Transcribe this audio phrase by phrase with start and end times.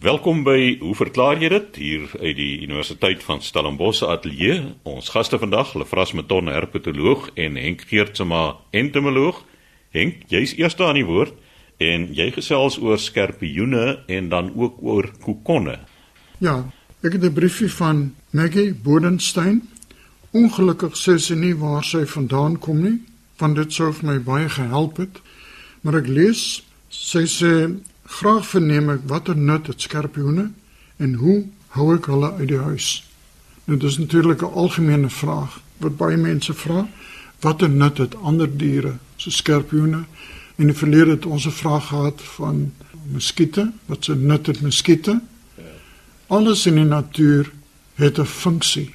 [0.00, 4.70] Welkom by Hoe verklaar jy dit hier uit die Universiteit van Stellenbosch ateljee.
[4.88, 9.42] Ons gaste vandag, Lefras Meton, herpetoloog en Henk Geertsma, entomoloog.
[9.92, 11.36] Henk, jy's eerste aan die woord
[11.84, 15.76] en jy gesels oor skorpioene en dan ook oor kokonne.
[16.40, 16.64] Ja,
[17.04, 19.68] ek het 'n briefie van Maggie Bodenstein.
[20.32, 23.02] Ongelukkig sê sy nie waar sy vandaan kom nie,
[23.36, 25.20] want dit sou vir my baie gehelp het.
[25.82, 27.76] Maar ek lees, sy sê
[28.10, 30.50] Graag verneem ek watter nut het skorpioene
[30.98, 31.36] en hoe
[31.76, 32.88] hou ek hulle uit die huis?
[33.64, 36.88] Nou dis natuurlik 'n algemene vraag wat baie mense vra.
[37.40, 40.04] Watter nut het ander diere so skorpioene?
[40.56, 42.72] In die verlede het ons 'n vraag gehad van
[43.12, 45.20] muskiete, wat se nut het muskiete?
[46.26, 47.52] Alles in die natuur
[47.94, 48.94] het 'n funksie.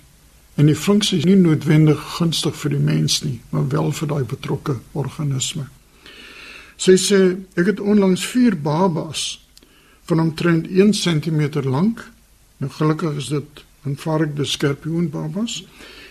[0.56, 4.24] En die funksie is nie noodwendig gunstig vir die mens nie, maar wel vir daai
[4.24, 5.68] betrokke organisme.
[6.78, 7.20] Sy sê
[7.56, 9.48] ek het onlangs 4 babas
[10.06, 12.04] van omtrent 1 cm lank.
[12.58, 15.64] Nou gelukkig is dit 'n varkde skorpioen babas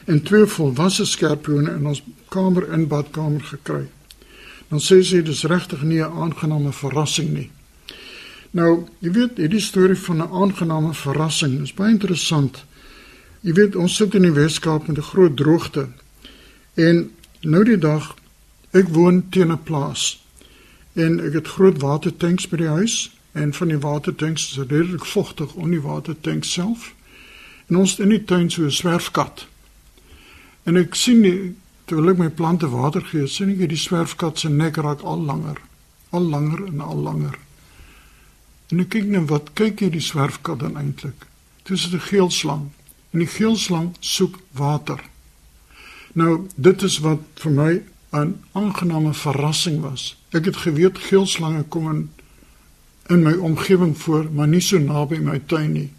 [0.04, 3.86] en twee volwasse skorpioene in ons kamer in badkamer gekry.
[4.68, 7.50] Dan sê sy dis regtig nie 'n aangename verrassing nie.
[8.50, 12.64] Nou, jy weet, hierdie storie van 'n aangename verrassing is baie interessant.
[13.40, 15.88] Jy weet, ons sit in die Weskaap met 'n groot droogte.
[16.74, 18.16] En nou die dag,
[18.70, 20.23] ek woon teen 'n plaas
[20.94, 25.54] En ek het groot watertanks by die huis en van die watertanks is redelik vochtig
[25.54, 26.92] om die watertank self.
[27.66, 29.46] En ons in die tuin so 'n swerfkat.
[30.62, 34.48] En ek sien die terwyl ek my plante water gee, sien ek die swerfkat se
[34.48, 35.58] nek raak al langer,
[36.10, 37.38] al langer en al langer.
[38.72, 41.26] En ek kyk net wat kyk hier die swerfkat dan eintlik.
[41.64, 42.70] Dit is 'n geelslang
[43.12, 45.00] en die geelslang soek water.
[46.12, 47.82] Nou, dit is wat vir my
[48.14, 50.16] 'n aangename verrassing was.
[50.30, 52.10] Ek het geweet geelslange kom in
[53.06, 55.90] in my omgewing voor, maar nie so naby my tuin nie.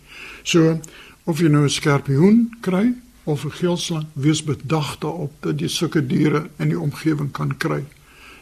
[0.44, 0.80] So
[1.24, 2.94] of jy nou 'n skorpioen kry
[3.24, 7.84] of 'n geelslang, wees bedag daarop dat jy sulke diere in die omgewing kan kry.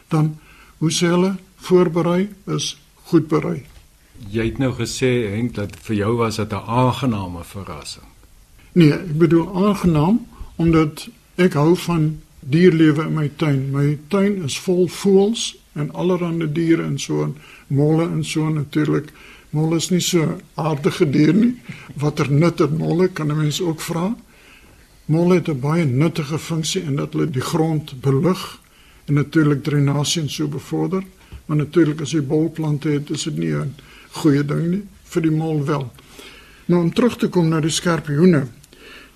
[0.08, 0.38] Dan
[0.78, 3.64] hoe sê hulle voorberei is goed berei.
[4.28, 8.04] Jy het nou gesê Henk dat vir jou was dit 'n aangename verrassing.
[8.72, 10.26] Nee, ek bedoel aangenaam
[10.56, 13.70] omdat ek hou van dierlewe in my tuin.
[13.72, 19.10] My tuin is vol voëls en allerlei diere en so en molle en so natuurlik.
[19.54, 21.54] Molle is nie so aardige dier nie.
[22.00, 24.16] Watter nut het molle kan 'n mens ook vra?
[25.06, 28.60] Molle het 'n baie nuttige funksie in dat hulle die grond belug
[29.06, 31.02] en natuurlik drenasie en so bevorder.
[31.46, 33.74] Maar natuurlik as jy bolplante het, is dit nie 'n
[34.10, 35.92] goeie ding nie vir die mol wel.
[36.66, 38.46] Nou om terug te kom na die skorpioene.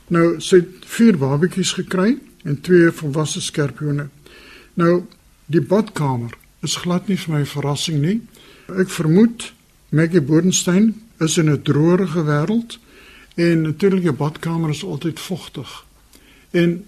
[0.09, 4.09] Nou sy het vier babetjies gekry en twee volwasse skorpioene.
[4.75, 5.05] Nou
[5.47, 8.21] die badkamer is glad nie vir my verrassing nie.
[8.69, 9.53] Ek vermoed
[9.89, 12.79] Maggie Bodenstein is in 'n droërige wêreld
[13.35, 15.85] en natuurlik die badkamer is altyd vogtig.
[16.51, 16.85] En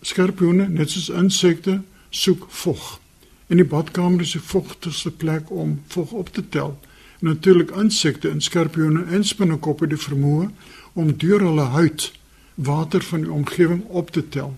[0.00, 3.00] skorpioene, net soos insekte, soek vog.
[3.46, 6.80] En die badkamer is die vogtigste plek om vog op te tel.
[7.20, 10.50] Natuurlik insekte en skorpioene en spinnekoppe die vermoë
[10.92, 12.12] om deur hulle huid
[12.54, 14.54] water van die omgewing op te tel.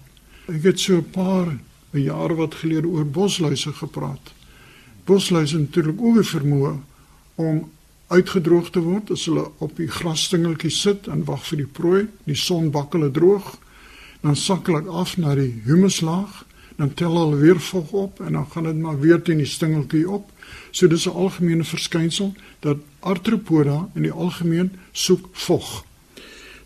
[0.46, 1.58] Ek het so 'n paar
[1.90, 4.32] jare wat gelede oor bosluise gepraat.
[5.04, 6.74] Bosluise natuurlik ook 'n vermoë
[7.34, 7.70] om
[8.06, 12.06] uitgedroog te word as hulle op die grasstingeltjie sit en wag vir die prooi.
[12.24, 13.58] Die son bak hulle droog.
[14.20, 16.44] Dan sak hulle af na die humuslaag,
[16.76, 20.10] dan tel hulle weer vog op en dan gaan dit maar weer teen die stingeltjie
[20.10, 20.30] op.
[20.70, 25.84] So dis 'n algemene verskynsel dat arthropoda in die algemeen soek vog.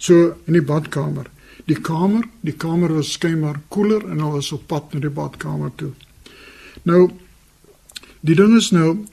[0.00, 1.26] So in die badkamer.
[1.68, 5.74] Die kamer, die kamer was skynbaar koeler en hulle was op pad na die badkamer
[5.76, 5.92] toe.
[6.88, 7.10] Nou
[8.24, 9.04] die ding is nou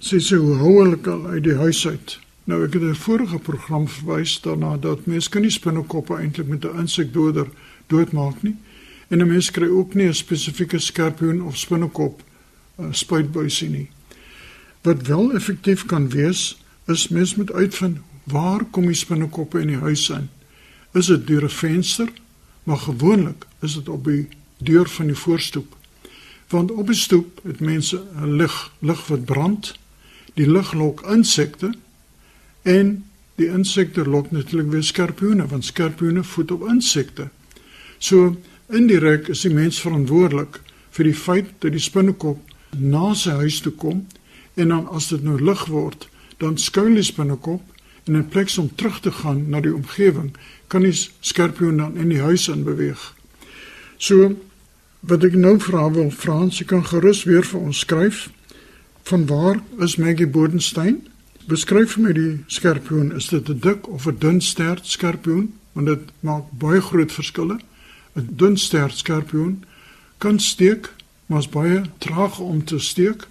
[0.00, 2.16] sê sy hoe hou hulle al uit die huis uit.
[2.48, 6.64] Nou ek het 'n vorige program verwys daarna dat mense kan nie spinnekoppe eintlik met
[6.64, 7.46] 'n insekdoder
[7.88, 8.56] doodmaak nie.
[9.08, 12.22] En 'n mens kry ook nie 'n spesifieke skorpioen of spinnekop
[12.80, 13.90] uh, spuitbuisie nie.
[14.82, 19.76] Wat wel effektief kan wees, is mens moet uitvind waar kom die spinnekoppe in die
[19.76, 20.28] huis in?
[20.92, 22.08] Is dit deur 'n venster?
[22.62, 24.28] Maar gewoonlik is dit op die
[24.58, 25.76] deur van die voorstoep.
[26.48, 29.78] Want op die stoep het mense 'n lig, lig wat brand.
[30.34, 31.74] Die lig lok insekte
[32.62, 33.04] en
[33.34, 37.28] die insekte lok natuurlik weer skorpioene, want skorpioene voed op insekte.
[37.98, 40.60] So indirek is die mens verantwoordelik
[40.90, 42.38] vir die feit dat die spinnekop
[42.76, 44.06] na sy huis toe kom
[44.54, 47.62] en dan as dit nou lig word, dan skuil die spinnekop
[48.04, 50.32] in plaas om terug te gaan na die omgewing,
[50.70, 53.02] kan die skorpioen dan in die huis in beweeg.
[53.98, 54.36] So
[55.00, 58.28] wat ek nou vra wil Frans, jy kan gerus weer vir ons skryf
[59.10, 61.00] van waar is Maggie Bodenstein
[61.50, 65.52] Beskryf vir my die skorpioen, is dit 'n dik of 'n dun stert skorpioen?
[65.72, 67.58] Want dit maak baie groot verskille.
[68.16, 69.64] 'n Dun stert skorpioen
[70.18, 70.92] kan steek,
[71.26, 73.26] maar is baie traag om te steek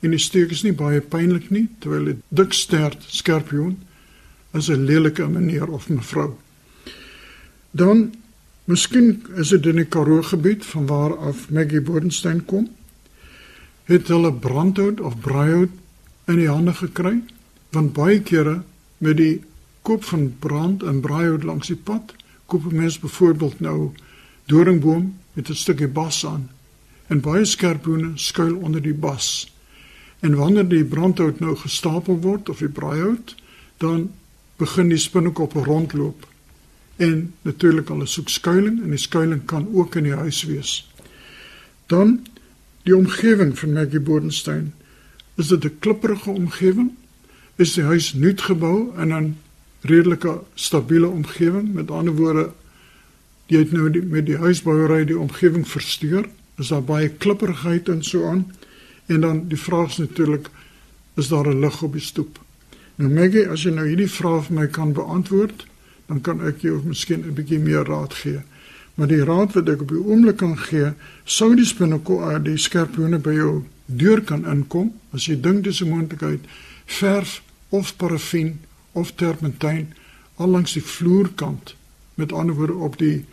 [0.00, 3.78] en die steek is nie baie pynlik nie, terwyl 'n dik stert skorpioen
[4.52, 6.36] is 'n lelike meneer of mevrou.
[7.74, 8.12] Dan
[8.70, 12.68] miskien is dit in die Karoo gebied van waar af Maggie Bodenstein kom.
[13.90, 15.72] Het hulle brandhout of braaihout
[16.30, 17.16] in die hande gekry?
[17.74, 18.60] Want baie kere
[19.02, 19.42] met die
[19.82, 22.14] koop van brand en braaihout langs die pad,
[22.46, 23.90] koop mense byvoorbeeld nou
[24.46, 26.50] doringboom met 'n stukkie bas aan.
[27.06, 29.50] En baie skerpbone skuil onder die bas.
[30.20, 33.34] En wanneer die brandhout nou gestapel word of die braaihout,
[33.76, 34.10] dan
[34.56, 36.26] begin die spinnekoppe rondloop
[36.96, 40.90] en natuurlik hulle soek skuilings en die skuilings kan ook in die huis wees.
[41.86, 42.20] Dan
[42.84, 44.74] die omgewing van Maggie Bodenstein.
[45.36, 46.90] Is dit 'n klipprige omgewing?
[47.56, 49.36] Is die huis nuut gebou in 'n
[49.80, 51.74] redelike stabiele omgewing?
[51.74, 52.52] Met ander woorde,
[53.46, 56.28] jy het nou die, met die huisbouery die omgewing versteur.
[56.58, 58.52] Is daar baie klipprigheid en so aan?
[59.06, 60.50] En dan die vraag is natuurlik
[61.14, 62.38] is daar 'n lig op die stoep?
[62.94, 65.66] Nou Maggie, as jy nou hierdie vraag vir my kan beantwoord,
[66.06, 68.40] dan kan ek jou miskien 'n bietjie meer raad gee.
[68.94, 70.92] Maar die raad wat ek op die oomblik kan gee,
[71.24, 75.88] sou die spinnekop die skerpioene by jou deur kan inkom as jy dink dis 'n
[75.88, 76.40] moontlikheid,
[76.86, 78.60] verf of parafin
[78.92, 79.92] of terpentyn
[80.36, 81.74] al langs die vloerkant,
[82.14, 83.24] met ander woorde op die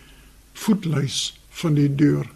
[0.53, 2.27] voetlys van die deur.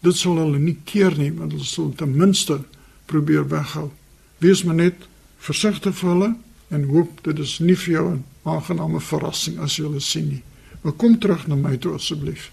[0.00, 2.60] Dit sal hulle nie keer nie, want hulle sal ten minste
[3.06, 3.90] probeer weghou.
[4.38, 4.94] Wees maar net
[5.38, 6.34] versigtig vir hulle
[6.70, 10.42] en hoop dit is nie vir jou 'n aangename verrassing as jy hulle sien nie.
[10.82, 12.50] Maar kom terug na my toe asseblief.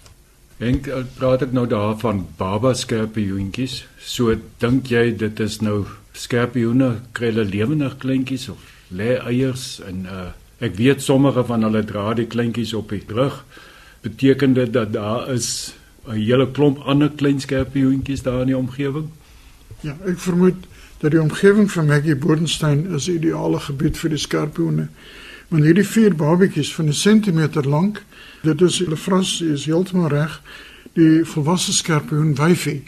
[0.58, 3.84] Henk, eh, praat ek nou daarvan baba skerpioentjies.
[4.00, 8.58] So dink jy dit is nou skerpioene kry hulle lewendig kleintjies of
[8.88, 13.44] lê eiers en uh ek weet sommige van hulle dra die kleintjies op die rug.
[14.00, 15.74] Beteken dit dat daar is
[16.08, 19.10] 'n hele klomp ander klein skerpioentjies daar in die omgewing?
[19.82, 20.56] Ja, ek vermoed
[20.98, 24.88] dat die omgewing van Maggie Bodenstein is 'n ideale gebied vir die skorpioene.
[25.48, 28.02] Want hierdie vier babetjies van 'n sentimeter lank,
[28.42, 30.42] dit is hulle vras is heeltemal reg.
[30.92, 32.82] Die volwasse skorpioen wyfie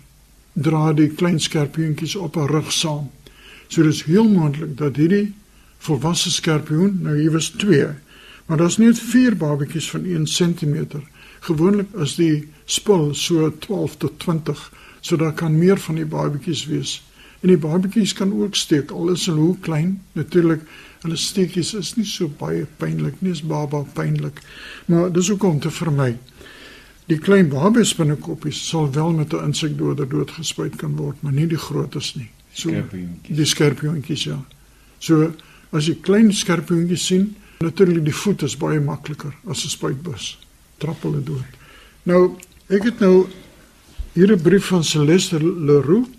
[0.53, 3.11] dra die klein skorpioentjies op haar rug saam.
[3.69, 5.35] So dis heel moontlik dat hierdie
[5.79, 7.87] volwasse skorpioen nou hier was 2,
[8.47, 10.87] maar daar's net vier babetjies van 1 cm.
[11.41, 16.67] Gewoonlik is die spul so 12 tot 20, so daar kan meer van die babetjies
[16.67, 17.03] wees.
[17.41, 20.01] En die babetjies kan ook steek al is hulle hoe klein.
[20.13, 20.65] Natuurlik,
[21.05, 24.41] hulle steekies is nie so baie pynlik nie, is baba pynlik.
[24.87, 26.17] Maar dis ook om te vermy.
[27.09, 31.59] Die klein babes binnekoppies sal wel met 'n insekdoder doodgespuit kan word, maar nie die
[31.59, 32.31] grootes nie.
[32.53, 32.71] So
[33.29, 34.45] die skerpioentjies ja.
[34.99, 35.33] So
[35.71, 40.39] as jy klein skerpioentjies sien, natuurlik die voet is baie makliker as 'n spuitbus.
[40.79, 41.57] Trap hulle dood.
[42.03, 42.37] Nou,
[42.69, 43.27] ek het nou
[44.13, 46.18] hier 'n brief van Celeste Leroux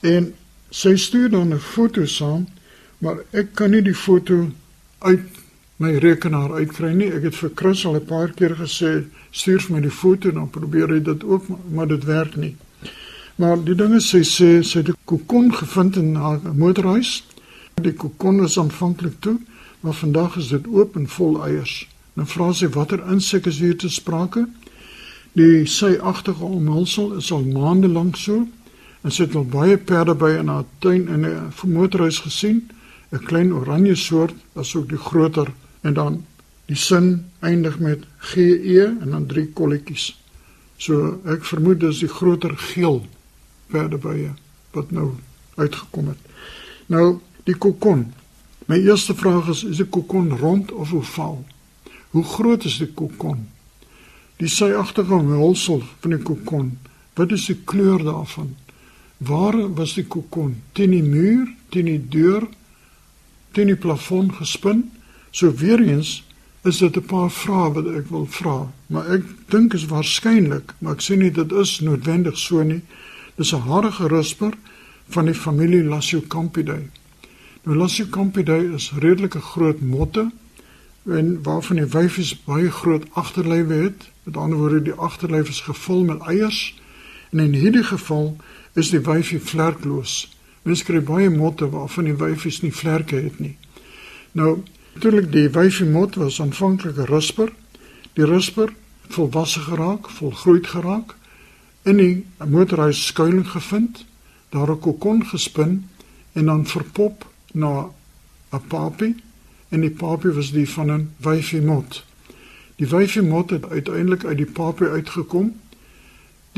[0.00, 0.34] En
[0.70, 2.46] sy stuur dan 'n foto saam,
[2.98, 4.50] maar ek kan nie die foto
[4.98, 5.20] uit
[5.76, 7.12] my rekenaar uitkry nie.
[7.12, 10.50] Ek het vir Chris al 'n paar keer gesê, stuur vir my die foto dan
[10.50, 12.56] probeer hy dit ook, maar dit werk nie.
[13.36, 17.24] Maar die ding is sy sê sy het 'n kokon gevind in haar motorhuis.
[17.82, 19.38] Die kokon is aanvanklik toe,
[19.80, 21.88] maar vandag is dit oop en vol eiers.
[22.14, 24.48] Nou vra sy watter insek is hier te sprake?
[25.32, 28.46] Die syagtige omhulsel is al maande lank so
[29.02, 32.68] en sy het al baie perde by in haar tuin en 'n motorhuis gesien,
[33.12, 36.24] 'n klein oranje soort, asook die groter en dan
[36.66, 40.18] die sin eindig met GE en dan drie kolletjies.
[40.76, 43.06] So ek vermoed dis die groter geel
[43.72, 44.34] perdebye
[44.76, 45.14] wat nou
[45.56, 46.18] uitgekom het.
[46.86, 48.12] Nou die kokon.
[48.68, 51.44] My eerste vraag is is die kokon rond of ovaal?
[52.10, 53.48] Hoe groot is die kokon?
[54.36, 56.78] Die syagtige omhulsel van die kokon,
[57.14, 58.54] wat is die kleur daarvan?
[59.18, 60.62] Waar was die kokon?
[60.72, 62.46] Teen die muur, teen die deur,
[63.52, 64.84] teen die plafon gespin?
[65.30, 66.22] So weer eens
[66.62, 70.92] is dit 'n paar vrae wat ek wil vra, maar ek dink is waarskynlik, maar
[70.92, 72.82] ek sê nie dit is noodwendig so nie.
[73.36, 74.54] Dis 'n harige rusper
[75.08, 76.88] van die familie Lasiocampidae.
[77.62, 80.30] Nou Lasiocampidae is redelike groot motte
[81.06, 84.10] en waarvan die wyfies baie groot agterlywe het.
[84.22, 86.74] Met ander woorde, die agterlyf is gevul met eiers.
[87.30, 88.36] En in hierdie geval
[88.74, 90.36] is die wyfie vlerkloos.
[90.62, 93.56] Mens kry baie motte waarvan die wyfies nie vlerke het nie.
[94.32, 94.62] Nou,
[94.94, 97.52] natuurlik die wyfie mot was aanvanklik 'n rusper.
[98.12, 98.72] Die rusper
[99.08, 101.16] volwasse geraak, volgroei geraak
[101.82, 104.04] in die motorhuis skuilings gevind,
[104.48, 105.88] daar 'n kokon gespin
[106.32, 107.90] en dan verpop na
[108.52, 109.14] 'n papie
[109.68, 112.04] en die papie was die van 'n wyfie mot.
[112.76, 115.60] Die wyfie mot het uiteindelik uit die papie uitgekom.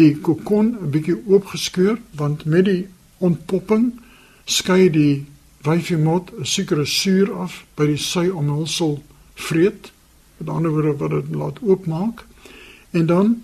[0.00, 2.86] Die kokon 'n bietjie oopgeskeur want met die
[3.18, 3.92] ontpopping
[4.44, 5.26] skei die
[5.66, 9.02] wyfie mot 'n sekere suur af by die sy omhulsel
[9.34, 9.92] vreet.
[10.38, 12.24] Met ander woorde wat dit laat oopmaak.
[12.90, 13.42] En dan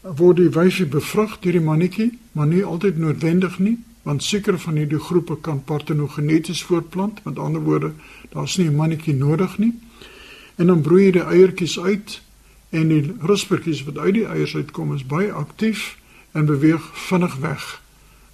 [0.00, 4.76] word die wyfie bevrug deur die mannetjie, maar nie altyd noodwendig nie, want sekere van
[4.76, 7.92] hierdie groepe kan partenogeneties voortplant, met ander woorde,
[8.30, 9.74] daar's nie 'n mannetjie nodig nie.
[10.54, 12.20] En dan broei die eiertjies uit
[12.76, 15.94] en die ruspertjies wat uit die eiers uitkom is baie aktief
[16.36, 17.64] en beweeg vinnig weg.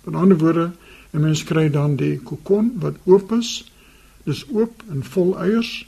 [0.04, 0.72] Met ander woorde,
[1.12, 3.70] 'n mens kry dan die kokon wat oop is.
[4.24, 5.86] Dis oop en vol eiers.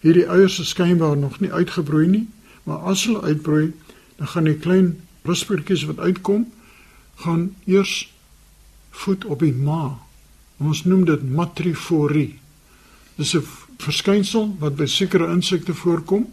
[0.00, 2.28] Hierdie eiers is skynbaar nog nie uitgebroei nie,
[2.62, 3.72] maar as hulle uitbroei,
[4.16, 6.52] dan gaan die klein ruspertjies wat uitkom
[7.14, 8.12] gaan eers
[8.90, 9.98] voet op die ma.
[10.58, 12.38] Ons noem dit matriforie.
[13.16, 13.42] Dis 'n
[13.78, 16.26] verskynsel wat by sekere insekte voorkom.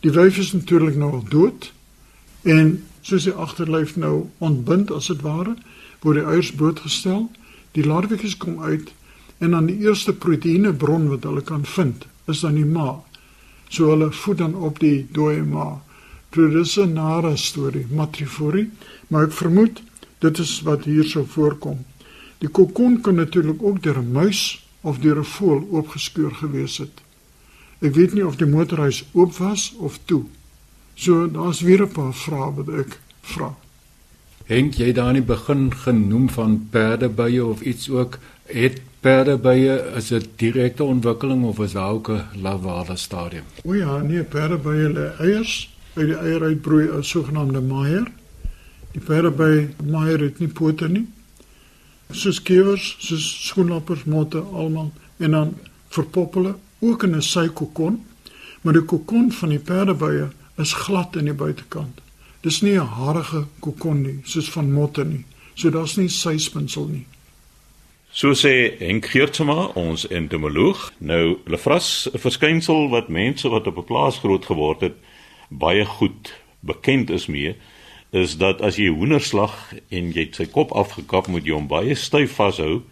[0.00, 1.72] Die wyf is natuurlik nou al dood
[2.42, 5.56] en soos die agterlyf nou ontbind as dit ware,
[6.02, 7.30] word die eiers blootgestel.
[7.72, 8.92] Die larwetjies kom uit
[9.38, 13.02] en dan die eerste proteïnebron wat hulle kan vind, is dan die ma.
[13.68, 15.82] So hulle voed dan op die dooie ma.
[16.34, 18.70] Dit is 'n nare storie, matriforie,
[19.08, 19.82] maar ek vermoed
[20.18, 21.84] dit is wat hier sou voorkom.
[22.38, 27.03] Die kokon kan natuurlik ook deur 'n muis of deur 'n voël oopgeskeur gewees het.
[27.84, 30.22] Ek weet nie of die motorhuis oop was of toe.
[30.94, 33.54] So daar's weer 'n paar vrae wat ek vra.
[34.46, 40.08] Henk jy daar in die begin genoem van perdebye of iets ook het perdebye is
[40.08, 43.44] dit direkte ontwikkeling of is daar ook 'n lavale stadium?
[43.64, 48.12] O ja, nee, perdebye lê eiers uit die eier uitbroei 'n sogenaamde maier.
[48.92, 51.06] Die perdeby maier het nie pote nie
[52.14, 55.54] soos kewers, soos skoenlappers, motte almal en dan
[55.94, 58.04] verpop hulle ook in 'n sykokon,
[58.62, 62.00] maar die kokon van die perdebye is glad aan die buitekant.
[62.40, 65.24] Dis nie 'n harige kokon nie, soos van motte nie.
[65.54, 67.06] So daar's nie syspinsel nie.
[68.10, 70.92] So sê Henk Geertsma, ons entomoloog.
[70.98, 74.94] Nou, lefras, 'n verskynsel wat mense wat op 'n plaas groot geword het,
[75.48, 77.56] baie goed bekend is mee
[78.10, 82.36] is dat as jy hoenderslag en jy sy kop afgekap moet jy hom baie styf
[82.38, 82.82] vashou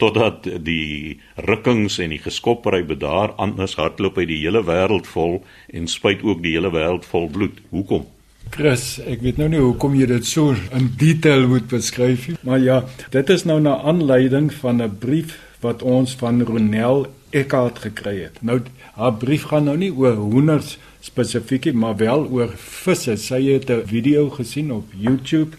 [0.00, 5.90] totdat die rukkings en die geskoppery bedaar anders hardloop hy die hele wêreld vol en
[5.90, 7.60] spuit ook die hele wêreld vol bloed.
[7.74, 8.08] Hoekom?
[8.50, 12.58] Chris, ek weet nou nie hoekom jy dit so in detail moet beskryf nie, maar
[12.58, 12.80] ja,
[13.14, 18.42] dit is nou na aanleiding van 'n brief wat ons van Ronel Eckart gekry het.
[18.42, 18.60] Nou
[18.96, 23.16] haar brief gaan nou nie oor hoenders spesifiek maar wel oor visse.
[23.16, 25.56] Sy het 'n video gesien op YouTube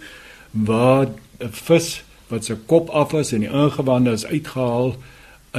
[0.51, 1.07] waar
[1.39, 4.95] 'n vis wat sy kop af is en die ingewande is uitgehaal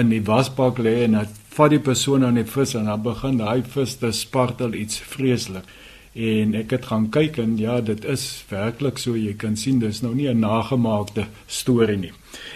[0.01, 3.41] in die wasbak lê en dit vat die persoon aan die vis en dan begin
[3.41, 5.69] daai vis te spartel iets vreeslik.
[6.13, 10.03] En ek het gaan kyk en ja, dit is werklik so jy kan sien dis
[10.03, 12.13] nou nie 'n nagemaakte storie nie.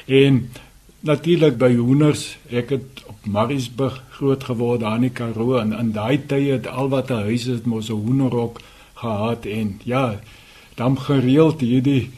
[0.07, 0.49] En
[1.01, 5.93] natuurlik by hoenders, ek het op Mariesburg groot geword daar in die Karoo en in
[5.93, 8.61] daai tye het al wat 'n huis het mos 'n hoenderhok
[8.95, 10.21] gehad en ja,
[10.75, 12.11] dan gereeld hierdie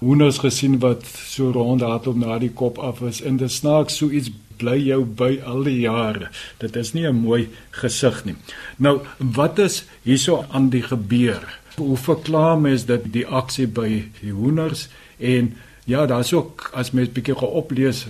[0.00, 4.10] hoenders gesien wat so rond hardop na die kop af is en dit snaaks so
[4.10, 4.30] iets
[4.60, 6.28] bly jou by al die jare.
[6.60, 8.36] Dit is nie 'n mooi gesig nie.
[8.76, 11.58] Nou, wat is hierso aan die gebeur?
[11.76, 14.88] Hoe verklaar mens dit die aksie by die hoenders
[15.18, 18.04] en Ja, daar's ook as mens bietjie geoplees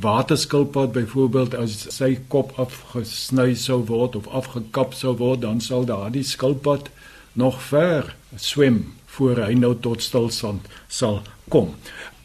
[0.00, 6.24] waterskilpad byvoorbeeld as sy kop afgesny sou word of afgekap sou word, dan sal daardie
[6.24, 6.88] skilpad
[7.32, 11.74] nog ver swem voor hy nou tot stilstand sal kom.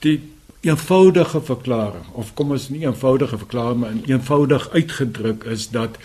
[0.05, 0.19] Die
[0.61, 5.97] eenvoudige verklaring of kom ons nie eenvoudige verklaring maar eenvoudig uitgedruk is dat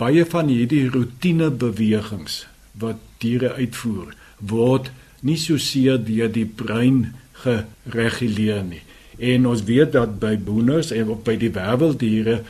[0.00, 2.42] baie van hierdie rotine bewegings
[2.82, 4.90] wat diere uitvoer word
[5.22, 7.12] nie so seer deur die brein
[7.44, 8.82] gereguleer nie.
[9.22, 12.40] En ons weet dat by boeners en by die werveldiere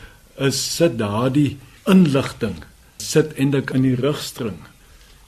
[0.41, 1.57] is sit daardie
[1.89, 2.63] inligting
[3.03, 4.57] sit eintlik in die rugstring.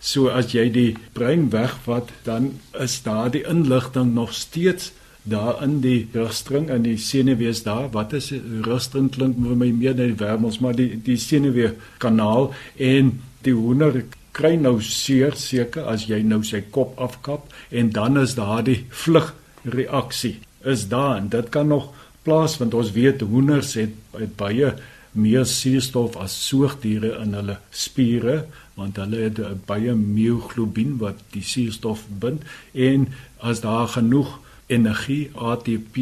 [0.05, 4.91] So as jy die brein wegvat, dan is daardie inligting nog steeds
[5.25, 7.89] daar in die rugstring en die senuwees daar.
[7.95, 8.29] Wat is
[8.67, 13.15] rugstring klink vir my meer net die wervels, maar die die senuwee kanaal en
[13.47, 14.03] die hoender
[14.35, 19.31] kry nou seer seker as jy nou sy kop afkap en dan is daardie vlug
[19.63, 20.35] reaksie
[20.65, 21.89] is daar en dit kan nog
[22.25, 22.73] plaasvind.
[22.73, 24.75] Ons weet hoenders het, het baie
[25.15, 28.45] meer suurstof as soogdiere in hulle spiere
[28.75, 32.43] want hulle het baie myoglobien wat die suurstof bind
[32.73, 33.07] en
[33.39, 35.97] as daar genoeg energie ATP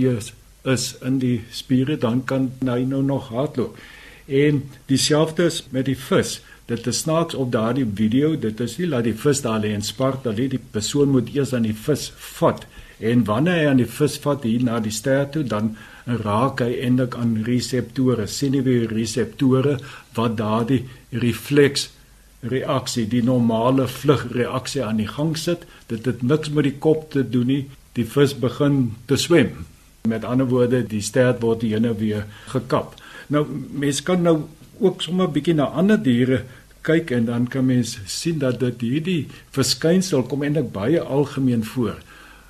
[0.63, 3.77] is in die spiere dan kan hy nou nog hardloop.
[4.25, 6.39] En dieselfde is met die vis.
[6.65, 9.83] Dit is snaaks op daardie video, dit is nie laat die vis daar lê en
[9.83, 10.47] spartel nie.
[10.55, 12.63] Die persoon moet eers aan die vis vat.
[12.99, 16.73] En wanneer hy aan die vis vat hier na die ster toe, dan raak hy
[16.83, 19.77] eintlik aan reseptore, senuweereseptore
[20.17, 21.89] wat daardie refleks
[22.43, 25.63] reaksie, die normale vlugreaksie aan die gang sit.
[25.87, 27.61] Dit het niks met die kop te doen nie.
[27.95, 29.65] Die vis begin te swem.
[30.09, 32.97] Met ander woorde, die stert word hierna weer gekap.
[33.31, 34.41] Nou mense kan nou
[34.79, 36.43] ook sommer 'n bietjie na ander diere
[36.81, 41.95] kyk en dan kan mens sien dat dit hierdie verskynsel kom eintlik baie algemeen voor.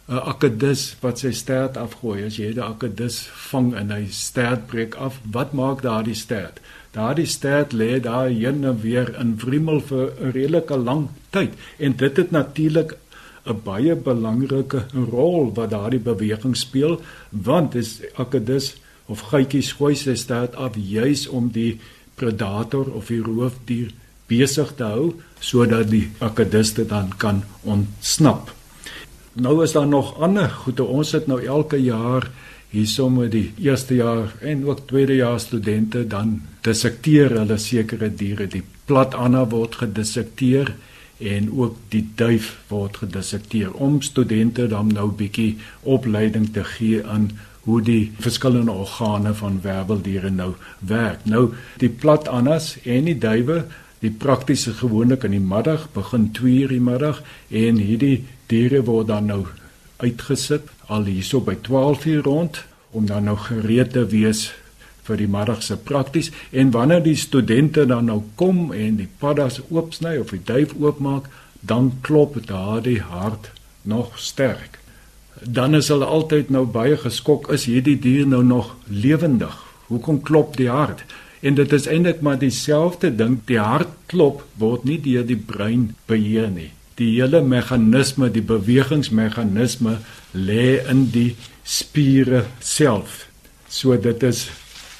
[0.09, 4.95] 'n Akedus wat sy stert afgooi, as jy 'n akedus vang en hy stert breek
[4.95, 6.59] af, wat maak daardie stert?
[6.91, 11.95] Daardie stert lê daar heen en weer in wrimmel vir 'n redelike lang tyd en
[11.95, 12.97] dit het natuurlik
[13.45, 18.75] 'n baie belangrike rol wat daardie beweging speel want dis akedus
[19.07, 21.79] of gytjies gooi sy stert af juis om die
[22.15, 23.91] predator of die roofdier
[24.27, 28.62] besig te hou sodat die akedus dit dan kan ontsnap.
[29.33, 32.29] Nou is daar nog ander goede ons het nou elke jaar
[32.69, 38.47] hierso met die eerste jaar en ook tweede jaar studente dan dissekteer hulle sekere diere.
[38.47, 40.73] Die platana word gedissekteer
[41.17, 47.31] en ook die duif word gedissekteer om studente dan nou bietjie opleiding te gee aan
[47.63, 51.25] hoe die verskillende organe van werveldiere nou werk.
[51.25, 53.63] Nou die platanas en die duwe
[54.03, 59.07] Die praktiese gewoonlik in die middag begin 2:00 in die middag en hierdie diere word
[59.07, 59.43] dan nou
[60.03, 64.51] uitgesit al hierso by 12:00 rond om dan nou gereed te wees
[65.03, 66.31] vir die middagse prakties.
[66.51, 71.27] En wanneer die studente dan nou kom en die paddas oopsny of die duif oopmaak
[71.59, 74.79] dan klop daardie hart nog sterk.
[75.41, 79.57] Dan is hulle altyd nou baie geskok is hierdie dier nou nog lewendig?
[79.87, 81.03] Hoekom klop die hart?
[81.41, 85.95] En dit is eintlik maar dieselfde ding die hart klop word nie deur die brein
[86.07, 89.97] beheer nie die hele meganisme, die bewegingsmeganisme
[90.33, 93.27] lê in die spiere self.
[93.69, 94.49] So dit is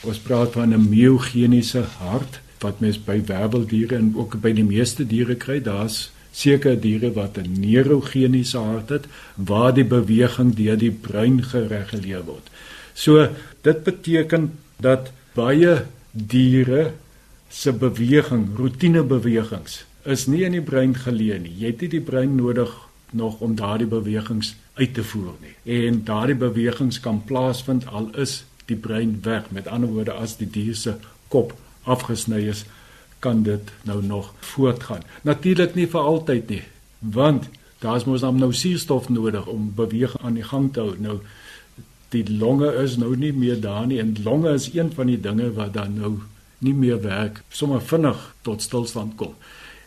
[0.04, 5.06] ons praat van 'n miogeniese hart wat mens by werveldiere en ook by die meeste
[5.08, 5.60] diere kry.
[5.62, 12.24] Daar's sekere diere wat 'n neurogeniese hart het waar die beweging deur die brein gereguleer
[12.26, 12.50] word.
[12.94, 13.28] So
[13.62, 16.92] dit beteken dat baie diere
[17.50, 21.54] se beweging, roetinebewegings is nie in die brein geleë nie.
[21.60, 22.72] Jy het nie die brein nodig
[23.14, 25.54] nog om daardie bewegings uit te voer nie.
[25.80, 29.52] En daardie bewegings kan plaasvind al is die brein weg.
[29.52, 30.96] Met ander woorde as die dier se
[31.28, 32.66] kop afgesny is,
[33.24, 35.04] kan dit nou nog voortgaan.
[35.22, 36.64] Natuurlik nie vir altyd nie,
[37.00, 37.48] want
[37.80, 40.96] daar's mos nou suurstof nodig om beweging aan die gang te hou.
[41.00, 41.20] Nou
[42.14, 45.50] die longe is nou nie meer daar nie en longe is een van die dinge
[45.58, 46.14] wat dan nou
[46.64, 49.34] nie meer werk, sommer vinnig tot stilstand kom.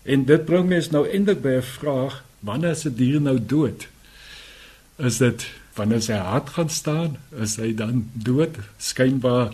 [0.07, 3.89] En dit bring mens nou eintlik by 'n vraag, wanneer is 'n dier nou dood?
[4.97, 7.17] Is dit wanneer sy hart gaan staan?
[7.41, 8.55] Is hy dan dood?
[8.77, 9.53] Skynbaar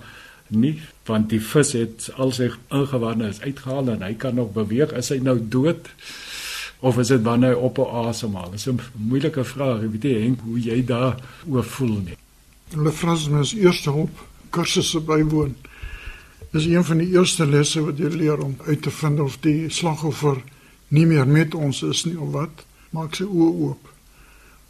[0.49, 4.93] nie, want die vis het al sy ingewande is uitgehaal en hy kan nog beweeg.
[4.93, 5.89] Is hy nou dood?
[6.79, 8.51] Of is dit wanneer hy op asemhaal?
[8.51, 9.83] Dis 'n moeilike vraag.
[9.83, 11.17] Ek weet nie hoe jy daar
[11.49, 12.17] oor voel nie.
[12.71, 15.57] Hulle vra ons eerste hulp kursusse bywoon.
[16.53, 19.71] Dis een van die eerste lesse wat jy leer om uit te vind of die
[19.73, 20.43] slagoffer
[20.93, 22.67] nie meer met ons is nie of wat.
[22.93, 23.89] Maak sy oë oop.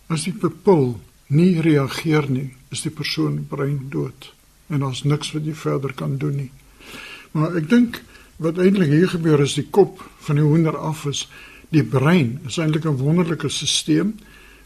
[0.06, 1.00] As die pupil
[1.34, 4.30] nie reageer nie, is die persoon brein dood
[4.70, 6.52] en daar's niks wat jy verder kan doen nie.
[7.34, 7.98] Maar ek dink
[8.38, 11.26] wat eintlik hier gebeur is die kop van die hoender af is.
[11.74, 14.14] Die brein is eintlik 'n wonderlike stelsel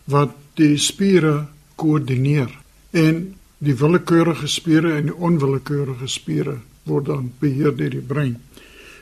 [0.05, 2.53] wat die spiere koördineer
[2.93, 8.37] en die willekeurige spiere en die onwillekeurige spiere word dan beheer deur die brein.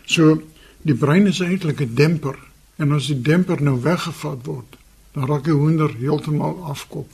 [0.06, 0.40] So
[0.82, 2.38] die brein is eintlik 'n demper
[2.78, 4.76] en as die demper nou weggevat word,
[5.14, 7.08] dan raak die hoender heeltemal afkop.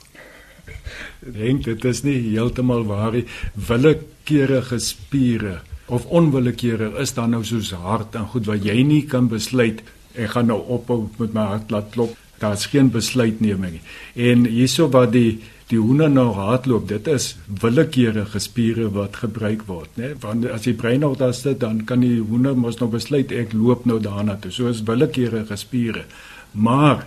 [1.21, 3.25] Dink dit is nie heeltemal waar nie.
[3.53, 9.27] Willekeurige spiere of onwillekeurige is dan nou soos hart en goed wat jy nie kan
[9.27, 9.81] besluit
[10.15, 12.15] ek gaan nou ophou met my hart laat klop.
[12.41, 13.83] Daar's geen besluitneming nie.
[14.15, 15.39] En hierso wat die
[15.71, 17.31] die hoender nou hardloop, dit is
[17.61, 20.11] willekeurige spiere wat gebruik word, né?
[20.23, 23.55] Want as die brein nog daar sit, dan kan die hoender mos nou besluit ek
[23.55, 24.51] loop nou daarna toe.
[24.51, 26.03] So is willekeurige spiere.
[26.51, 27.05] Maar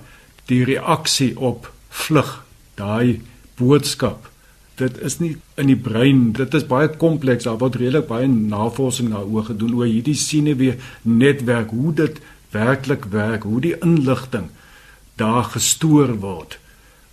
[0.48, 1.68] die reaksie op
[2.04, 2.38] vlug,
[2.80, 3.20] daai
[3.60, 4.30] boodskap,
[4.80, 7.46] dit is nie in die brein, dit is baie kompleks.
[7.46, 12.20] Daar word redelik baie navorsing daaroor gedoen oor hierdie senuwee netwerk, hoe dit
[12.54, 14.48] werklik werk, hoe die inligting
[15.20, 16.58] daar gestoor word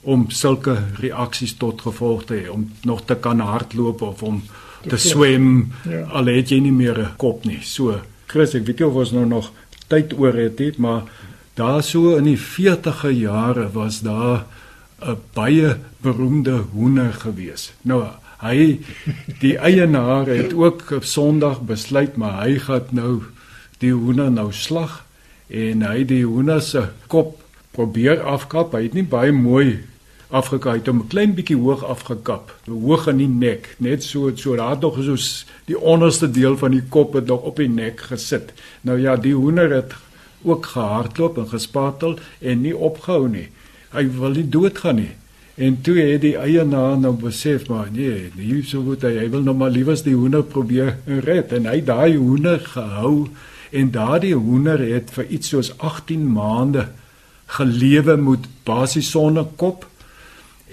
[0.03, 4.41] om sulke reaksies tot gevolg te hê om nog te kan hardloop of om
[4.87, 6.01] te swem Ja.
[6.09, 7.59] al het jy nie meer 'n kop nie.
[7.61, 9.51] So, Chris, ek weet nie of ons nou nog
[9.87, 11.03] tyd oor het nie, maar
[11.55, 14.45] daar so in die 40e jare was daar
[15.01, 17.73] 'n baie beroemde hoender gewees.
[17.83, 18.03] Nou
[18.41, 18.79] hy
[19.39, 23.21] die eienaar het ook op Sondag besluit maar hy gaan nou
[23.79, 25.05] die hoender nou slag
[25.49, 27.39] en hy die hoender se kop
[27.71, 28.73] probeer afkap.
[28.73, 29.79] Hy het nie baie mooi
[30.31, 34.55] hy het hom 'n klein bietjie hoog afgekap, hoog in die nek, net so so
[34.55, 35.15] daar nog so
[35.65, 38.53] die onderste deel van die kop het nog op die nek gesit.
[38.81, 39.93] Nou ja, die hoender het
[40.43, 43.49] ook gehardloop en gespatel en nie opgehou nie.
[43.91, 45.11] Hy wil nie doodgaan nie.
[45.55, 49.43] En toe het die eienaar nou besef maar nee, nie so goed hy, hy wil
[49.43, 53.27] nou maar liewers die hoender probeer red en hy daai hoender gehou
[53.71, 56.87] en daardie hoender het vir iets soos 18 maande
[57.59, 59.85] gelewe met basies sonder kop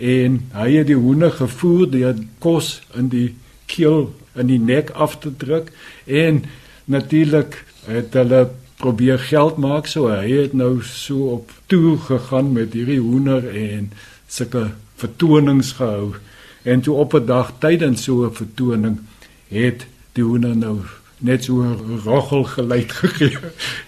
[0.01, 3.35] en hy het die hoender gevoer deur kos in die
[3.67, 5.73] keel in die nek af te druk
[6.07, 6.45] en
[6.85, 12.77] natuurlik het hulle probeer geld maak so hy het nou so op toer gegaan met
[12.79, 13.91] hierdie hoender en
[14.29, 16.15] sulke vertonings gehou
[16.63, 18.99] en toe op 'n dag tydens so 'n vertoning
[19.49, 20.79] het die hoender nou
[21.19, 23.39] net so 'n roggel geluid gegee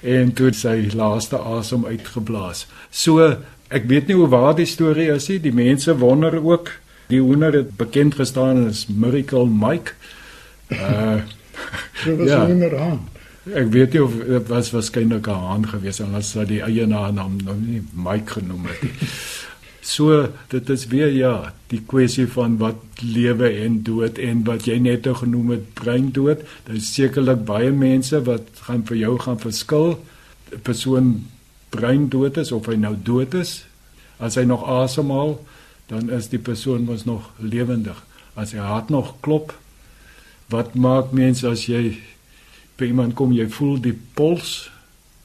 [0.03, 2.67] en toe sy laaste asem uitgeblaas.
[2.91, 3.37] So
[3.71, 5.39] ek weet nie hoe waar die storie is nie.
[5.41, 6.73] Die mense wonder ook.
[7.11, 9.93] Die hoender het bekend gestaan as Miracle Mike.
[10.71, 11.21] Uh
[12.05, 12.37] Dit was Ja.
[12.47, 12.47] ja.
[12.49, 13.01] onderaan.
[13.55, 17.13] ek weet nie of dit was waarskynlik 'n haan gewees en as hy die eienaar
[17.13, 18.93] naam nou nie Mike genoem het nie.
[19.83, 24.77] So dit is weer ja, die kwessie van wat lewe en dood en wat jy
[24.79, 26.43] net nou genoem het breindood.
[26.67, 29.99] Daar is sekerlik baie mense wat gaan vir jou gaan verskil.
[30.53, 31.27] 'n Persoon
[31.71, 33.65] breindood is of hy nou dood is,
[34.19, 35.39] as hy nog asemhaal,
[35.91, 37.99] dan is die persoon mos nog lewendig.
[38.35, 39.55] As sy hart nog klop,
[40.51, 41.99] wat maak mense as jy
[42.79, 44.71] by iemand kom, jy voel die puls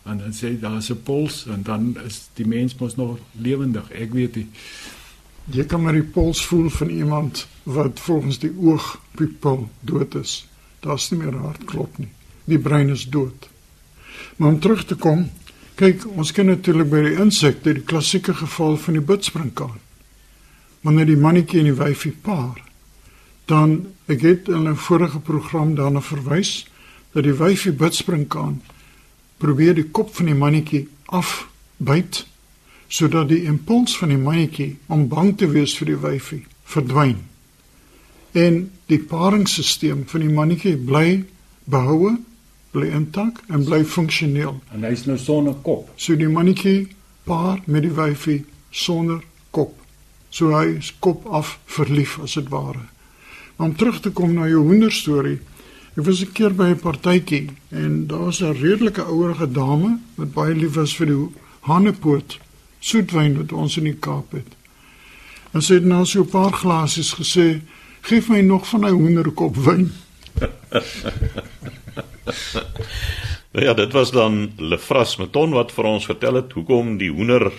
[0.06, 3.92] en dan sê daar's 'n puls en dan is die mens mos nog lewendig.
[3.92, 4.48] Ek weet nie.
[5.46, 10.48] Jy kan maar die puls voel van iemand wat volgens die oogpupil dood is.
[10.80, 12.10] Daar's nie meer hartklop nie.
[12.44, 13.50] Die brein is dood.
[14.36, 15.30] Maar om terug te kom,
[15.76, 19.80] kyk, ons ken natuurlik by die insekte die klassieke geval van die bidspringkaan.
[20.86, 22.62] Wanneer die mannetjie en die wyfie paar,
[23.46, 26.66] dan ek het in 'n vorige program daarna verwys
[27.14, 28.62] dat die wyfie bidspringkaan
[29.38, 32.26] probeer die kop van die mannetjie afbyt
[32.88, 37.18] sodat die impuls van die mannetjie om bang te wees vir die wyfie verdwyn.
[38.32, 41.24] En die paringsstelsel van die mannetjie bly
[41.66, 42.18] behoue,
[42.76, 44.60] bly intak en bly funksioneel.
[44.76, 45.90] En hy's nou sonder kop.
[45.96, 46.90] So die mannetjie
[47.26, 49.24] paar met die wyfie sonder
[49.56, 49.74] kop.
[50.30, 52.84] So hy is kop af verlief as dit ware.
[53.56, 55.40] Maar om terug te kom na jou hoenderstorie.
[55.96, 60.56] Ek was 'n keer by 'n partytjie en daar's 'n redelike ouerige dame wat baie
[60.56, 61.30] lief is vir die
[61.62, 62.40] hanepoot
[62.80, 64.52] soetwyn wat ons in die Kaap het.
[65.54, 67.62] En sy het na so 'n paar glasies gesê,
[68.02, 69.92] "Geef my nog van daai hoenderkop wyn."
[73.56, 77.54] Nou ja, dit was dan Lefras Meton wat vir ons vertel het hoekom die hoender